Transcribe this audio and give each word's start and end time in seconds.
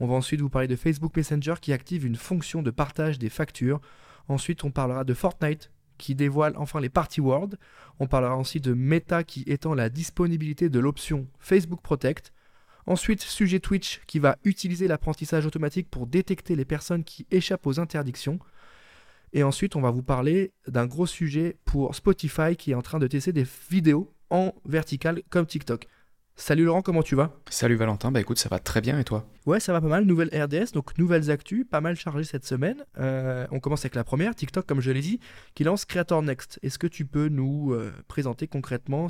on 0.00 0.06
va 0.06 0.14
ensuite 0.14 0.40
vous 0.40 0.50
parler 0.50 0.68
de 0.68 0.76
Facebook 0.76 1.16
Messenger 1.16 1.54
qui 1.60 1.72
active 1.72 2.04
une 2.04 2.16
fonction 2.16 2.62
de 2.62 2.70
partage 2.70 3.18
des 3.18 3.30
factures. 3.30 3.80
Ensuite, 4.28 4.64
on 4.64 4.70
parlera 4.70 5.04
de 5.04 5.14
Fortnite 5.14 5.70
qui 5.98 6.14
dévoile 6.14 6.54
enfin 6.56 6.80
les 6.80 6.90
Party 6.90 7.20
World. 7.20 7.58
On 7.98 8.06
parlera 8.06 8.36
aussi 8.36 8.60
de 8.60 8.74
Meta 8.74 9.24
qui 9.24 9.44
étend 9.46 9.74
la 9.74 9.88
disponibilité 9.88 10.68
de 10.68 10.78
l'option 10.78 11.26
Facebook 11.38 11.80
Protect. 11.80 12.32
Ensuite, 12.86 13.22
sujet 13.22 13.58
Twitch 13.58 14.00
qui 14.06 14.18
va 14.18 14.36
utiliser 14.44 14.86
l'apprentissage 14.86 15.46
automatique 15.46 15.90
pour 15.90 16.06
détecter 16.06 16.54
les 16.54 16.64
personnes 16.64 17.02
qui 17.02 17.26
échappent 17.30 17.66
aux 17.66 17.80
interdictions. 17.80 18.38
Et 19.32 19.42
ensuite, 19.42 19.74
on 19.74 19.80
va 19.80 19.90
vous 19.90 20.02
parler 20.02 20.52
d'un 20.68 20.86
gros 20.86 21.06
sujet 21.06 21.56
pour 21.64 21.94
Spotify 21.94 22.54
qui 22.56 22.72
est 22.72 22.74
en 22.74 22.82
train 22.82 22.98
de 22.98 23.06
tester 23.06 23.32
des 23.32 23.46
vidéos 23.70 24.14
en 24.30 24.52
vertical 24.66 25.22
comme 25.30 25.46
TikTok. 25.46 25.88
Salut 26.38 26.64
Laurent, 26.64 26.82
comment 26.82 27.02
tu 27.02 27.14
vas? 27.14 27.32
Salut 27.48 27.76
Valentin, 27.76 28.12
bah 28.12 28.20
écoute, 28.20 28.38
ça 28.38 28.50
va 28.50 28.58
très 28.58 28.82
bien 28.82 28.98
et 28.98 29.04
toi? 29.04 29.26
Ouais, 29.46 29.58
ça 29.58 29.72
va 29.72 29.80
pas 29.80 29.88
mal. 29.88 30.04
Nouvelle 30.04 30.28
RDS, 30.28 30.72
donc 30.74 30.96
nouvelles 30.98 31.30
actus, 31.30 31.64
pas 31.68 31.80
mal 31.80 31.96
chargées 31.96 32.24
cette 32.24 32.44
semaine. 32.44 32.84
Euh, 32.98 33.46
on 33.50 33.58
commence 33.58 33.80
avec 33.80 33.94
la 33.94 34.04
première, 34.04 34.34
TikTok, 34.34 34.66
comme 34.66 34.82
je 34.82 34.90
l'ai 34.90 35.00
dit, 35.00 35.18
qui 35.54 35.64
lance 35.64 35.86
Creator 35.86 36.22
Next. 36.22 36.60
Est-ce 36.62 36.78
que 36.78 36.86
tu 36.86 37.06
peux 37.06 37.28
nous 37.28 37.72
euh, 37.72 37.90
présenter 38.06 38.48
concrètement 38.48 39.08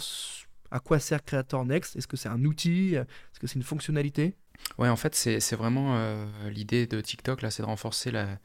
à 0.70 0.78
quoi 0.78 1.00
sert 1.00 1.24
Creator 1.24 1.64
Next? 1.64 1.96
Est-ce 1.96 2.06
que 2.06 2.16
c'est 2.16 2.28
un 2.28 2.44
outil? 2.44 2.94
Est-ce 2.94 3.40
que 3.40 3.48
c'est 3.48 3.56
une 3.56 3.64
fonctionnalité? 3.64 4.36
Ouais, 4.78 4.88
en 4.88 4.96
fait, 4.96 5.16
c'est 5.16 5.56
vraiment 5.56 5.96
euh, 5.96 6.26
l'idée 6.48 6.86
de 6.86 7.00
TikTok, 7.00 7.42
là, 7.42 7.50
c'est 7.50 7.62
de 7.62 7.66
renforcer 7.66 8.12
la, 8.12 8.38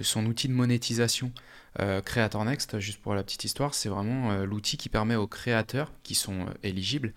son 0.00 0.26
outil 0.26 0.48
de 0.48 0.54
monétisation. 0.54 1.32
Euh, 1.80 2.02
Creator 2.02 2.44
Next, 2.44 2.78
juste 2.80 3.00
pour 3.00 3.14
la 3.14 3.22
petite 3.22 3.44
histoire, 3.44 3.74
c'est 3.74 3.88
vraiment 3.88 4.30
euh, 4.30 4.44
l'outil 4.44 4.76
qui 4.76 4.90
permet 4.90 5.16
aux 5.16 5.26
créateurs 5.26 5.90
qui 6.02 6.14
sont 6.14 6.42
euh, 6.42 6.52
éligibles 6.62 7.12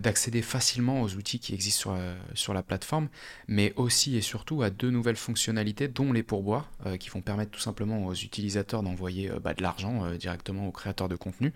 d'accéder 0.00 0.42
facilement 0.42 1.02
aux 1.02 1.14
outils 1.14 1.38
qui 1.38 1.54
existent 1.54 1.94
sur, 2.34 2.52
la 2.52 2.64
plateforme, 2.64 3.08
mais 3.46 3.72
aussi 3.76 4.16
et 4.16 4.20
surtout 4.20 4.60
à 4.64 4.70
deux 4.70 4.90
nouvelles 4.90 5.14
fonctionnalités, 5.14 5.86
dont 5.86 6.12
les 6.12 6.24
pourboires, 6.24 6.68
qui 6.98 7.10
vont 7.10 7.20
permettre 7.20 7.52
tout 7.52 7.60
simplement 7.60 8.04
aux 8.04 8.12
utilisateurs 8.12 8.82
d'envoyer 8.82 9.30
bah, 9.40 9.54
de 9.54 9.62
l'argent 9.62 10.10
directement 10.16 10.66
aux 10.66 10.72
créateurs 10.72 11.08
de 11.08 11.14
contenu. 11.14 11.52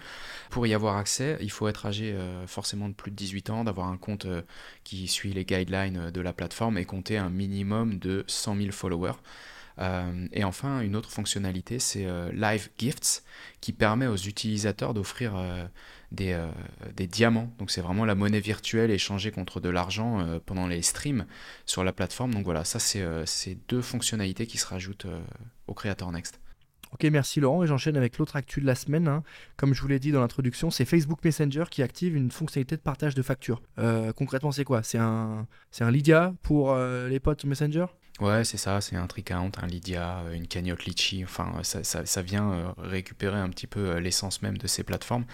Pour 0.51 0.69
y 0.69 0.75
avoir 0.75 0.99
accès, 0.99 1.37
il 1.41 1.51
faut 1.51 1.67
être 1.67 1.85
âgé 1.85 2.17
forcément 2.47 2.89
de 2.89 2.95
plus 2.95 3.11
de 3.11 3.17
18 3.17 3.51
ans, 3.51 3.65
d'avoir 3.65 3.89
un 3.89 3.97
compte 3.97 4.29
qui 4.85 5.09
suit 5.09 5.33
les 5.33 5.45
guidelines 5.45 6.13
de 6.13 6.21
la 6.21 6.33
plateforme 6.33 6.79
et 6.79 6.85
compter 6.85 7.19
un 7.19 7.29
minimum 7.29 7.99
de 7.99 8.23
100 8.29 8.55
000 8.55 8.71
followers. 8.71 9.17
Euh, 9.79 10.27
et 10.33 10.45
enfin, 10.45 10.81
une 10.81 10.97
autre 10.97 11.11
fonctionnalité, 11.11 11.79
c'est 11.79 12.07
euh, 12.07 12.31
Live 12.33 12.71
Gifts, 12.79 13.25
qui 13.61 13.73
permet 13.73 14.07
aux 14.07 14.17
utilisateurs 14.17 14.95
d'offrir 14.95 15.35
euh, 15.37 15.67
des, 16.13 17.07
diamants. 17.07 17.53
Donc 17.59 17.71
c'est 17.71 17.81
vraiment 17.81 18.05
la 18.05 18.15
monnaie 18.15 18.41
virtuelle 18.41 18.91
échangée 18.91 19.31
contre 19.31 19.61
de 19.61 19.69
l'argent 19.69 20.27
pendant 20.47 20.67
les 20.67 20.83
streams 20.83 21.27
sur 21.67 21.85
la 21.85 21.93
plateforme. 21.93 22.33
Donc 22.33 22.45
voilà, 22.45 22.65
ça 22.65 22.79
c'est 22.79 23.59
deux 23.69 23.83
fonctionnalités 23.83 24.47
qui 24.47 24.59
se 24.59 24.67
rajoutent 24.67 25.07
au 25.67 25.75
Creator 25.75 26.11
Next. 26.13 26.41
Ok, 26.93 27.03
merci 27.11 27.41
Laurent. 27.41 27.65
Et 27.65 27.67
j'enchaîne 27.67 27.97
avec 27.97 28.17
l'autre 28.17 28.37
actu 28.37 28.61
de 28.61 28.67
la 28.67 28.77
semaine. 28.77 29.09
Hein. 29.09 29.25
Comme 29.57 29.75
je 29.75 29.83
vous 29.83 29.89
l'ai 29.89 29.99
dit 29.99 30.13
dans 30.13 30.21
l'introduction, 30.21 30.71
c'est 30.71 30.85
Facebook 30.85 31.23
Messenger 31.25 31.65
qui 31.69 31.83
active 31.83 32.17
une 32.17 32.31
fonctionnalité 32.31 32.77
de 32.77 32.81
partage 32.81 33.15
de 33.15 33.23
factures. 33.23 33.61
concrètement, 34.17 34.53
c'est 34.53 34.65
quoi? 34.65 34.83
C'est 34.83 34.99
un, 34.99 35.47
un 35.81 35.91
Lydia 35.91 36.33
pour 36.43 36.75
les 36.77 37.21
potes 37.21 37.45
Messenger? 37.45 37.87
Ouais, 38.19 38.45
c'est 38.45 38.57
ça, 38.57 38.81
c'est 38.81 38.97
un 38.97 39.07
tricount, 39.07 39.51
un 39.61 39.67
Lydia, 39.67 40.21
euh, 40.21 40.33
une 40.33 40.47
cagnotte 40.47 40.87
Litchi, 40.87 41.23
enfin 41.23 41.61
ça, 41.63 41.85
ça, 41.85 42.23
vient 42.23 42.51
euh, 42.51 42.73
récupérer 42.79 43.39
un 43.39 43.51
petit 43.51 43.67
peu 43.67 43.91
euh, 43.91 44.01
l'essence 44.01 44.41
même 44.41 44.57
de 44.57 44.67
ces 44.67 44.85
plateformes. 44.85 45.27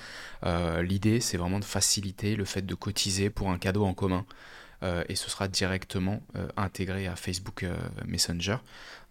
L'idée, 0.82 1.20
c'est 1.20 1.36
vraiment 1.36 1.60
de 1.60 1.64
faciliter 1.64 2.34
le 2.34 2.44
fait 2.44 2.62
de 2.62 2.74
cotiser 2.74 3.30
pour 3.30 3.50
un 3.50 3.58
cadeau 3.58 3.84
en 3.84 3.94
commun. 3.94 4.24
et 5.08 5.14
ce 5.14 5.30
sera 5.30 5.46
directement 5.46 6.20
intégré 6.56 7.06
à 7.06 7.14
Facebook 7.14 7.64
Messenger. 8.04 8.56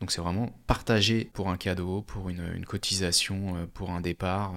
Donc 0.02 0.12
c'est 0.12 0.22
vraiment 0.22 0.54
partager 0.68 1.30
pour 1.34 1.50
un 1.50 1.58
cadeau, 1.58 2.02
pour 2.02 2.30
une, 2.30 2.66
cotisation, 2.66 3.70
pour 3.74 3.92
un 3.92 4.02
départ. 4.02 4.54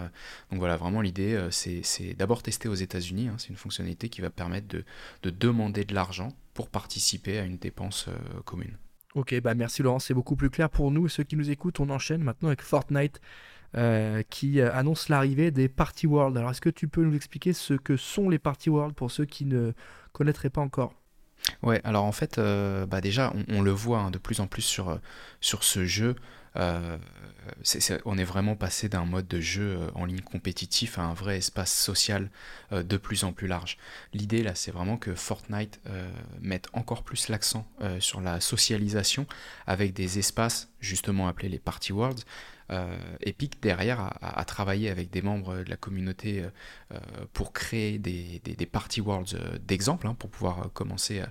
Donc 0.50 0.58
voilà, 0.58 0.76
vraiment 0.76 1.00
l'idée, 1.00 1.48
c'est 1.50 2.14
d'abord 2.14 2.42
tester 2.42 2.68
aux 2.68 2.74
États-Unis. 2.74 3.28
Hein. 3.28 3.36
c'est 3.38 3.50
une 3.50 3.56
fonctionnalité 3.56 4.08
qui 4.08 4.20
va 4.20 4.30
permettre 4.30 4.66
de 4.66 5.30
demander 5.30 5.84
de 5.84 5.94
l'argent 5.94 6.32
pour 6.54 6.68
participer 6.68 7.38
à 7.38 7.44
une 7.44 7.58
dépense 7.58 8.08
commune. 8.44 8.76
Ok, 9.14 9.40
bah 9.40 9.54
merci 9.54 9.82
Laurent, 9.82 10.00
c'est 10.00 10.14
beaucoup 10.14 10.34
plus 10.34 10.50
clair 10.50 10.68
pour 10.68 10.90
nous. 10.90 11.06
Et 11.06 11.08
ceux 11.08 11.22
qui 11.22 11.36
nous 11.36 11.50
écoutent, 11.50 11.78
on 11.78 11.88
enchaîne 11.88 12.22
maintenant 12.22 12.48
avec 12.48 12.62
Fortnite 12.62 13.20
euh, 13.76 14.22
qui 14.28 14.60
euh, 14.60 14.72
annonce 14.72 15.08
l'arrivée 15.08 15.52
des 15.52 15.68
Party 15.68 16.08
World. 16.08 16.36
Alors 16.36 16.50
est-ce 16.50 16.60
que 16.60 16.70
tu 16.70 16.88
peux 16.88 17.04
nous 17.04 17.14
expliquer 17.14 17.52
ce 17.52 17.74
que 17.74 17.96
sont 17.96 18.28
les 18.28 18.40
Party 18.40 18.70
World 18.70 18.94
pour 18.94 19.12
ceux 19.12 19.24
qui 19.24 19.44
ne 19.44 19.72
connaîtraient 20.12 20.50
pas 20.50 20.60
encore? 20.60 20.94
Ouais, 21.62 21.80
alors 21.84 22.04
en 22.04 22.12
fait, 22.12 22.38
euh, 22.38 22.86
bah 22.86 23.00
déjà, 23.00 23.32
on, 23.48 23.62
le 23.62 23.70
voit 23.70 24.00
hein, 24.00 24.10
de 24.10 24.18
plus 24.18 24.40
en 24.40 24.48
plus 24.48 24.62
sur, 24.62 24.98
sur 25.40 25.62
ce 25.62 25.84
jeu. 25.84 26.16
Euh, 26.56 26.98
on 28.04 28.16
est 28.16 28.24
vraiment 28.24 28.56
passé 28.56 28.88
d'un 28.88 29.04
mode 29.04 29.26
de 29.28 29.40
jeu 29.40 29.76
euh, 29.76 29.90
en 29.94 30.04
ligne 30.04 30.20
compétitif 30.20 30.98
à 30.98 31.02
un 31.02 31.14
vrai 31.14 31.38
espace 31.38 31.72
social 31.72 32.30
euh, 32.72 32.82
de 32.82 32.96
plus 32.96 33.24
en 33.24 33.32
plus 33.32 33.46
large. 33.46 33.76
L'idée 34.12 34.42
là, 34.42 34.54
c'est 34.54 34.70
vraiment 34.70 34.96
que 34.96 35.14
Fortnite 35.14 35.80
mette 36.40 36.68
encore 36.72 37.02
plus 37.02 37.28
l'accent 37.28 37.66
sur 38.00 38.20
la 38.20 38.40
socialisation 38.40 39.26
avec 39.66 39.92
des 39.92 40.18
espaces 40.18 40.68
justement 40.80 41.28
appelés 41.28 41.48
les 41.48 41.58
Party 41.58 41.92
Worlds 41.92 42.24
Epic 43.20 43.60
derrière 43.62 44.14
a, 44.20 44.44
travaillé 44.44 44.90
avec 44.90 45.10
des 45.10 45.22
membres 45.22 45.62
de 45.62 45.70
la 45.70 45.76
communauté 45.76 46.40
euh, 46.40 46.48
euh, 46.92 46.98
pour 47.32 47.52
créer 47.52 47.98
des, 47.98 48.40
party 48.70 49.00
worlds 49.00 49.36
d'exemple 49.66 50.06
hein, 50.06 50.14
pour 50.18 50.30
pouvoir 50.30 50.72
commencer 50.72 51.22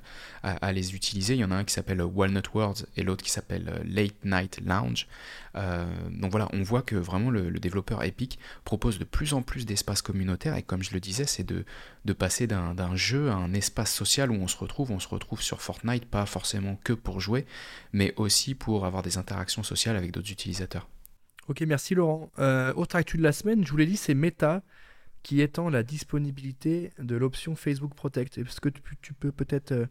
à, 0.44 0.71
les 0.71 0.95
utiliser. 0.95 1.33
Il 1.33 1.39
y 1.39 1.44
en 1.44 1.51
a 1.51 1.55
un 1.55 1.63
qui 1.63 1.73
s'appelle 1.73 2.01
Walnut 2.01 2.53
Worlds 2.53 2.85
et 2.95 3.03
l'autre 3.03 3.23
qui 3.23 3.31
s'appelle 3.31 3.81
Late 3.85 4.23
Night 4.23 4.61
Lounge. 4.63 5.07
donc 5.55 6.31
voilà, 6.31 6.47
on 6.53 6.63
voit 6.63 6.81
que 6.81 6.95
vraiment 6.95 7.29
le, 7.29 7.51
développeur 7.59 8.03
Epic 8.03 8.39
propose 8.63 9.00
de 9.00 9.03
plus 9.03 9.33
en 9.33 9.41
plus 9.41 9.65
d'espaces 9.65 10.01
communautaires 10.01 10.55
et 10.55 10.63
comme 10.63 10.83
je 10.83 10.94
le 10.94 11.00
disais, 11.00 11.25
c'est 11.25 11.44
de 11.44 12.13
passer 12.13 12.47
d'un 12.47 12.95
jeu 12.95 13.29
à 13.29 13.35
un 13.35 13.53
espace 13.53 13.94
social 13.94 14.31
où 14.31 14.35
on 14.35 14.47
se 14.47 14.57
retrouve. 14.57 14.91
On 14.91 15.00
se 15.00 15.07
retrouve 15.07 15.41
sur 15.41 15.61
Fortnite, 15.61 16.05
pas 16.05 16.25
forcément 16.25 16.79
que 16.83 16.94
pour 16.94 17.19
jouer, 17.19 17.45
mais 17.91 18.13
aussi 18.17 18.55
pour 18.55 18.85
avoir 18.85 19.01
des 19.03 19.17
interactions 19.17 19.63
sociales 19.63 19.95
avec 19.95 20.11
d'autres 20.11 20.31
utilisateurs. 20.31 20.88
Ok, 21.49 21.61
merci 21.61 21.93
Laurent. 21.93 22.31
Euh, 22.39 22.73
autre 22.75 22.95
actu 22.95 23.17
de 23.17 23.23
la 23.23 23.33
semaine, 23.33 23.65
je 23.65 23.71
vous 23.71 23.77
l'ai 23.77 23.85
dit, 23.85 23.97
c'est 23.97 24.13
Meta 24.13 24.63
qui 25.23 25.41
étend 25.41 25.69
la 25.69 25.83
disponibilité 25.83 26.91
de 26.99 27.15
l'option 27.15 27.55
Facebook 27.55 27.93
Protect. 27.95 28.37
Est-ce 28.37 28.61
que 28.61 28.69
tu, 28.69 29.13
peux 29.13 29.31
peut-être 29.31 29.71
euh, 29.71 29.85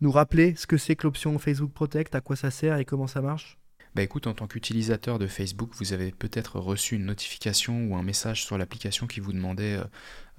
nous 0.00 0.10
rappeler 0.10 0.54
ce 0.56 0.66
que 0.66 0.76
c'est 0.76 0.96
que 0.96 1.06
l'option 1.06 1.36
Facebook 1.38 1.72
Protect, 1.72 2.14
à 2.14 2.20
quoi 2.20 2.36
ça 2.36 2.50
sert 2.50 2.78
et 2.78 2.84
comment 2.84 3.06
ça 3.06 3.20
marche? 3.20 3.58
Bah 3.94 4.02
écoute, 4.02 4.26
en 4.26 4.34
tant 4.34 4.46
qu'utilisateur 4.46 5.18
de 5.18 5.26
Facebook, 5.26 5.70
vous 5.76 5.92
avez 5.92 6.12
peut-être 6.12 6.58
reçu 6.58 6.96
une 6.96 7.06
notification 7.06 7.86
ou 7.86 7.96
un 7.96 8.02
message 8.02 8.44
sur 8.44 8.58
l'application 8.58 9.06
qui 9.06 9.18
vous 9.18 9.32
demandait 9.32 9.78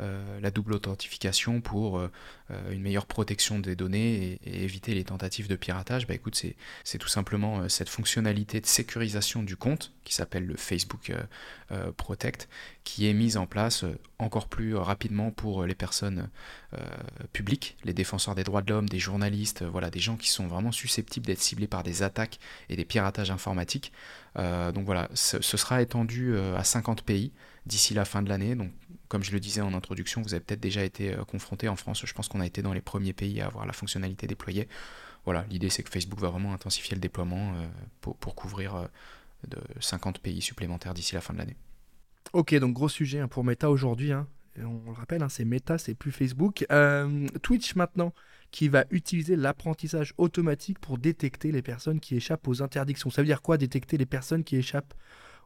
euh, 0.02 0.40
la 0.40 0.50
double 0.50 0.74
authentification 0.74 1.60
pour 1.60 1.98
euh, 1.98 2.10
euh, 2.52 2.72
une 2.72 2.82
meilleure 2.82 3.06
protection 3.06 3.60
des 3.60 3.76
données 3.76 4.40
et, 4.46 4.64
éviter 4.64 4.94
les 4.94 5.04
tentatives 5.04 5.48
de 5.50 5.56
piratage, 5.56 6.08
bah 6.08 6.14
écoute, 6.14 6.42
c'est 6.84 6.98
tout 6.98 7.08
simplement 7.08 7.68
cette 7.68 7.90
fonctionnalité 7.90 8.62
de 8.62 8.66
sécurisation 8.66 9.44
du 9.44 9.58
compte 9.58 9.94
qui 10.04 10.14
s'appelle 10.14 10.46
le 10.46 10.56
Facebook 10.56 11.12
Protect 11.98 12.50
qui 12.84 13.08
est 13.08 13.14
mise 13.14 13.38
en 13.38 13.46
place 13.46 13.86
encore 14.18 14.48
plus 14.48 14.76
rapidement 14.76 15.32
pour 15.32 15.66
les 15.66 15.76
personnes 15.76 16.30
publiques, 17.32 17.78
les 17.84 17.94
défenseurs 17.94 18.36
des 18.36 18.44
droits 18.44 18.62
de 18.62 18.74
l'homme, 18.74 18.90
des 18.90 19.00
journalistes, 19.00 19.64
voilà, 19.64 19.90
des 19.90 20.00
gens 20.00 20.18
qui 20.18 20.30
sont 20.30 20.48
vraiment 20.48 20.72
susceptibles 20.72 21.26
d'être 21.26 21.42
ciblés 21.42 21.68
par 21.68 21.84
des 21.84 22.04
attaques 22.04 22.40
et 22.70 22.76
des 22.76 22.86
piratages 22.86 23.32
informatiques. 23.32 23.92
donc 24.36 24.86
voilà, 24.86 25.10
ce, 25.14 25.42
sera 25.42 25.82
étendu 25.82 26.38
à 26.38 26.64
50 26.64 27.04
pays 27.04 27.32
d'ici 27.66 27.94
la 27.94 28.06
fin 28.06 28.22
de 28.22 28.30
l'année. 28.30 28.56
Comme 29.10 29.24
je 29.24 29.32
le 29.32 29.40
disais 29.40 29.60
en 29.60 29.74
introduction, 29.74 30.22
vous 30.22 30.34
avez 30.34 30.42
peut-être 30.42 30.60
déjà 30.60 30.84
été 30.84 31.14
euh, 31.14 31.26
confronté 31.26 31.68
en 31.68 31.76
France. 31.76 32.06
Je 32.06 32.14
pense 32.14 32.30
qu'on 32.30 32.40
a 32.40 32.46
été 32.46 32.62
dans 32.62 32.74
les 32.74 32.82
premiers 32.82 33.12
pays 33.12 33.42
à 33.42 33.48
avoir 33.48 33.66
la 33.66 33.74
fonctionnalité 33.74 34.28
déployée. 34.28 34.70
Voilà, 35.26 35.46
l'idée 35.50 35.70
c'est 35.70 35.84
que 35.84 35.90
Facebook 35.90 36.20
va 36.20 36.30
vraiment 36.30 36.54
intensifier 36.54 36.96
le 36.96 37.02
déploiement 37.02 37.54
euh, 37.56 37.68
pour, 38.02 38.36
couvrir 38.36 38.76
euh, 38.76 38.86
de 39.48 39.58
50 39.82 40.20
pays 40.20 40.42
supplémentaires 40.42 40.94
d'ici 40.94 41.16
la 41.16 41.22
fin 41.22 41.34
de 41.34 41.40
l'année. 41.40 41.58
Ok, 42.34 42.54
donc 42.56 42.74
gros 42.74 42.88
sujet 42.88 43.20
hein, 43.20 43.28
pour 43.28 43.44
Meta 43.44 43.72
aujourd'hui. 43.72 44.14
Hein. 44.14 44.28
on 44.60 44.80
le 44.86 44.92
rappelle, 44.96 45.24
hein, 45.24 45.30
c'est 45.30 45.46
Meta, 45.46 45.80
c'est 45.80 45.96
plus 45.96 46.12
Facebook. 46.12 46.66
Twitch 47.42 47.76
maintenant, 47.76 48.14
qui 48.52 48.68
va 48.70 48.86
utiliser 48.92 49.36
l'apprentissage 49.36 50.14
automatique 50.20 50.78
pour 50.78 51.00
détecter 51.00 51.52
les 51.52 51.64
personnes 51.64 52.00
qui 52.00 52.16
échappent 52.16 52.48
aux 52.48 52.62
interdictions. 52.62 53.10
Ça 53.10 53.24
veut 53.24 53.28
dire 53.28 53.42
quoi 53.42 53.58
détecter 53.58 53.98
les 53.98 54.06
personnes 54.06 54.44
qui 54.44 54.56
échappent 54.56 54.94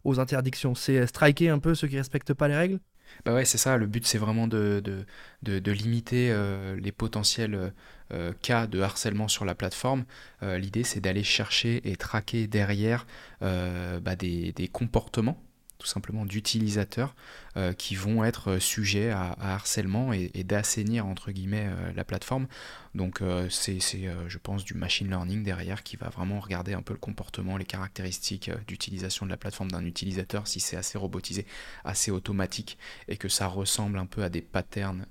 aux 0.04 0.20
interdictions? 0.20 0.76
C'est 0.76 1.08
striker 1.08 1.48
un 1.48 1.60
peu 1.60 1.76
ceux 1.76 1.88
qui 1.88 1.98
respectent 1.98 2.34
pas 2.34 2.50
les 2.50 2.58
règles? 2.58 2.80
Bah 3.26 3.46
c'est 3.46 3.58
ça. 3.58 3.78
Le 3.78 3.86
but, 3.88 4.06
c'est 4.06 4.18
vraiment 4.18 4.48
de, 4.48 5.06
limiter 5.44 6.32
euh, 6.32 6.76
les 6.80 6.92
potentiels 6.92 7.74
euh, 8.12 8.34
cas 8.42 8.68
de 8.68 8.82
harcèlement 8.82 9.28
sur 9.28 9.46
la 9.46 9.56
plateforme. 9.56 10.06
Euh, 10.42 10.58
l'idée, 10.58 10.84
c'est 10.84 11.00
d'aller 11.00 11.24
chercher 11.24 11.82
et 11.90 11.96
traquer 11.96 12.48
derrière 12.48 13.06
bah 13.42 14.16
des, 14.18 14.54
des, 14.54 14.68
comportements 14.68 15.42
tout 15.80 15.88
simplement 15.88 16.26
d'utilisateurs 16.26 17.14
euh, 17.56 17.72
qui 17.72 17.94
vont 17.94 18.24
être 18.24 18.54
euh, 18.54 18.60
sujets 18.60 19.12
à, 19.12 19.36
harcèlement 19.40 20.12
et, 20.12 20.44
d'assainir 20.44 21.06
entre 21.06 21.32
guillemets 21.32 21.68
euh, 21.68 21.94
la 21.94 22.04
plateforme. 22.04 22.48
Donc 22.96 23.22
c'est, 23.50 23.80
je 23.80 24.38
pense, 24.38 24.64
du 24.64 24.76
machine 24.76 25.08
learning 25.10 25.44
derrière 25.44 25.82
qui 25.82 25.96
va 25.96 26.10
vraiment 26.10 26.40
regarder 26.40 26.74
un 26.74 26.84
peu 26.84 26.94
le 26.94 27.00
comportement, 27.00 27.58
les 27.58 27.66
caractéristiques 27.66 28.52
d'utilisation 28.68 29.26
de 29.26 29.32
la 29.32 29.38
plateforme 29.38 29.72
d'un 29.72 29.84
utilisateur, 29.84 30.48
si 30.48 30.60
c'est 30.60 30.78
assez 30.78 31.00
robotisé, 31.00 31.48
assez 31.84 32.12
automatique 32.12 32.78
et 33.08 33.18
que 33.18 33.30
ça 33.30 33.48
ressemble 33.48 33.98
un 33.98 34.06
peu 34.06 34.22
à 34.22 34.30
des 34.30 34.44
patterns 34.44 35.08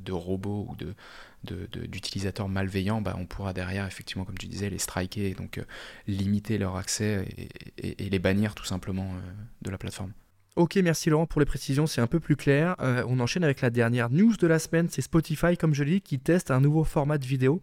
de 0.00 0.12
robots 0.12 0.66
ou 0.68 0.74
de, 0.74 1.86
d'utilisateurs 1.86 2.48
malveillants, 2.48 3.00
bah, 3.00 3.14
on 3.16 3.26
pourra 3.26 3.52
derrière, 3.52 3.86
effectivement, 3.86 4.24
comme 4.24 4.38
tu 4.38 4.48
disais, 4.48 4.68
les 4.68 4.78
striker 4.78 5.34
donc 5.34 5.60
limiter 6.08 6.58
leur 6.58 6.74
accès 6.74 7.28
et, 7.78 8.10
les 8.10 8.18
bannir 8.18 8.56
tout 8.56 8.64
simplement 8.64 9.14
de 9.62 9.70
la 9.70 9.78
plateforme. 9.78 10.12
Ok, 10.54 10.76
merci 10.76 11.08
Laurent 11.08 11.24
pour 11.24 11.40
les 11.40 11.46
précisions, 11.46 11.86
c'est 11.86 12.02
un 12.02 12.06
peu 12.06 12.20
plus 12.20 12.36
clair. 12.36 12.76
Euh, 12.80 13.02
on 13.08 13.20
enchaîne 13.20 13.42
avec 13.42 13.62
la 13.62 13.70
dernière 13.70 14.10
news 14.10 14.36
de 14.36 14.46
la 14.46 14.58
semaine, 14.58 14.86
c'est 14.90 15.00
Spotify, 15.00 15.56
comme 15.56 15.72
je 15.72 15.82
l'ai 15.82 15.92
dit, 15.92 16.00
qui 16.02 16.18
teste 16.18 16.50
un 16.50 16.60
nouveau 16.60 16.84
format 16.84 17.16
de 17.16 17.24
vidéo 17.24 17.62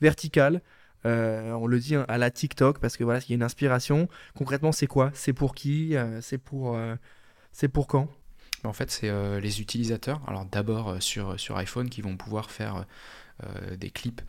vertical. 0.00 0.62
Euh, 1.04 1.50
on 1.54 1.66
le 1.66 1.80
dit 1.80 1.96
hein, 1.96 2.04
à 2.06 2.16
la 2.16 2.30
TikTok 2.30 2.78
parce 2.78 2.96
que 2.96 3.02
voilà, 3.02 3.18
il 3.26 3.30
y 3.30 3.32
a 3.32 3.34
une 3.34 3.42
inspiration. 3.42 4.08
Concrètement, 4.36 4.70
c'est 4.70 4.86
quoi? 4.86 5.10
C'est 5.14 5.32
pour 5.32 5.52
qui? 5.56 5.96
Euh, 5.96 6.20
C'est 6.20 6.38
pour, 6.38 7.88
quand? 7.88 8.08
En 8.62 8.72
fait, 8.72 8.92
c'est 8.92 9.40
les 9.40 9.60
utilisateurs. 9.60 10.20
Alors 10.28 10.44
d'abord 10.44 11.02
sur 11.02 11.56
iPhone 11.56 11.88
qui 11.90 12.02
vont 12.02 12.16
pouvoir 12.16 12.52
faire 12.52 12.84
des 13.76 13.90
clips 13.90 14.20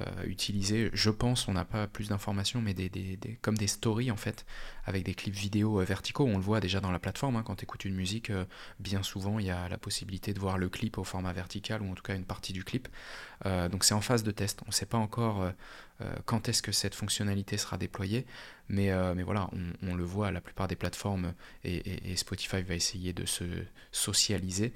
euh, 0.00 0.24
utiliser, 0.24 0.90
je 0.92 1.10
pense, 1.10 1.48
on 1.48 1.52
n'a 1.52 1.64
pas 1.64 1.86
plus 1.86 2.08
d'informations, 2.08 2.60
mais 2.60 2.74
des, 2.74 2.88
des, 2.88 3.18
comme 3.42 3.56
des 3.56 3.66
stories 3.66 4.10
en 4.10 4.16
fait, 4.16 4.46
avec 4.84 5.04
des 5.04 5.14
clips 5.14 5.34
vidéo 5.34 5.80
euh, 5.80 5.84
verticaux. 5.84 6.24
On 6.24 6.36
le 6.36 6.42
voit 6.42 6.60
déjà 6.60 6.80
dans 6.80 6.90
la 6.90 6.98
plateforme, 6.98 7.36
hein, 7.36 7.42
quand 7.44 7.56
tu 7.56 7.64
écoutes 7.64 7.84
une 7.84 7.94
musique, 7.94 8.30
euh, 8.30 8.44
bien 8.78 9.02
souvent 9.02 9.38
il 9.38 9.46
y 9.46 9.50
a 9.50 9.68
la 9.68 9.78
possibilité 9.78 10.32
de 10.32 10.38
voir 10.38 10.58
le 10.58 10.68
clip 10.68 10.98
au 10.98 11.04
format 11.04 11.32
vertical 11.32 11.82
ou 11.82 11.90
en 11.90 11.94
tout 11.94 12.02
cas 12.02 12.14
une 12.14 12.24
partie 12.24 12.52
du 12.52 12.64
clip. 12.64 12.88
donc 13.44 13.84
c'est 13.84 13.94
en 13.94 14.00
phase 14.00 14.22
de 14.22 14.30
test. 14.30 14.60
On 14.64 14.68
ne 14.68 14.72
sait 14.72 14.86
pas 14.86 14.98
encore 14.98 15.52
quand 16.24 16.48
est-ce 16.48 16.62
que 16.62 16.72
cette 16.72 16.94
fonctionnalité 16.94 17.56
sera 17.56 17.76
déployée, 17.78 18.26
mais, 18.68 18.90
mais 19.14 19.22
voilà, 19.22 19.48
on, 19.82 19.94
le 19.94 20.04
voit, 20.04 20.30
la 20.30 20.40
plupart 20.40 20.68
des 20.68 20.76
plateformes 20.76 21.34
et, 21.64 22.16
Spotify 22.16 22.62
va 22.62 22.74
essayer 22.74 23.12
de 23.12 23.26
se 23.26 23.44
socialiser, 23.92 24.72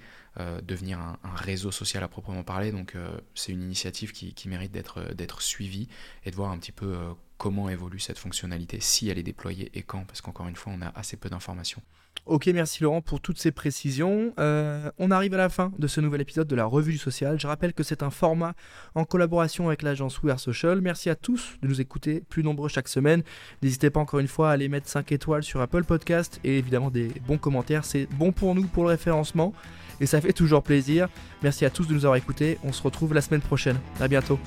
devenir 0.62 0.98
un, 0.98 1.18
réseau 1.34 1.70
social 1.70 2.02
à 2.02 2.08
proprement 2.08 2.42
parler. 2.42 2.72
Donc 2.72 2.96
c'est 3.34 3.52
une 3.52 3.62
initiative 3.62 4.12
qui, 4.12 4.34
qui 4.34 4.48
mérite 4.48 4.72
d'être 4.72 5.12
d'être 5.14 5.42
suivi 5.42 5.88
et 6.24 6.30
de 6.30 6.36
voir 6.36 6.50
un 6.50 6.58
petit 6.58 6.72
peu 6.72 6.94
euh, 6.94 7.12
comment 7.42 7.68
évolue 7.68 7.98
cette 7.98 8.18
fonctionnalité, 8.18 8.78
si 8.78 9.08
elle 9.08 9.18
est 9.18 9.24
déployée 9.24 9.68
et 9.74 9.82
quand, 9.82 10.04
parce 10.06 10.20
qu'encore 10.20 10.46
une 10.46 10.54
fois, 10.54 10.72
on 10.76 10.80
a 10.80 10.92
assez 10.94 11.16
peu 11.16 11.28
d'informations. 11.28 11.82
Ok, 12.24 12.46
merci 12.54 12.84
Laurent 12.84 13.00
pour 13.02 13.20
toutes 13.20 13.38
ces 13.40 13.50
précisions. 13.50 14.32
Euh, 14.38 14.92
on 14.98 15.10
arrive 15.10 15.34
à 15.34 15.38
la 15.38 15.48
fin 15.48 15.72
de 15.76 15.88
ce 15.88 16.00
nouvel 16.00 16.20
épisode 16.20 16.46
de 16.46 16.54
la 16.54 16.64
Revue 16.64 16.92
du 16.92 16.98
Social. 16.98 17.40
Je 17.40 17.48
rappelle 17.48 17.72
que 17.72 17.82
c'est 17.82 18.04
un 18.04 18.10
format 18.10 18.54
en 18.94 19.04
collaboration 19.04 19.66
avec 19.66 19.82
l'agence 19.82 20.22
We 20.22 20.32
Are 20.32 20.38
Social. 20.38 20.80
Merci 20.80 21.10
à 21.10 21.16
tous 21.16 21.56
de 21.62 21.66
nous 21.66 21.80
écouter, 21.80 22.22
plus 22.28 22.44
nombreux 22.44 22.68
chaque 22.68 22.86
semaine. 22.86 23.24
N'hésitez 23.60 23.90
pas 23.90 23.98
encore 23.98 24.20
une 24.20 24.28
fois 24.28 24.50
à 24.50 24.52
aller 24.52 24.68
mettre 24.68 24.88
5 24.88 25.10
étoiles 25.10 25.42
sur 25.42 25.60
Apple 25.60 25.82
Podcast 25.82 26.38
et 26.44 26.58
évidemment 26.58 26.92
des 26.92 27.08
bons 27.26 27.38
commentaires. 27.38 27.84
C'est 27.84 28.06
bon 28.06 28.30
pour 28.30 28.54
nous 28.54 28.68
pour 28.68 28.84
le 28.84 28.90
référencement 28.90 29.52
et 30.00 30.06
ça 30.06 30.20
fait 30.20 30.32
toujours 30.32 30.62
plaisir. 30.62 31.08
Merci 31.42 31.64
à 31.64 31.70
tous 31.70 31.88
de 31.88 31.94
nous 31.94 32.04
avoir 32.04 32.14
écoutés. 32.14 32.58
On 32.62 32.72
se 32.72 32.84
retrouve 32.84 33.14
la 33.14 33.20
semaine 33.20 33.40
prochaine. 33.40 33.80
À 33.98 34.06
bientôt. 34.06 34.38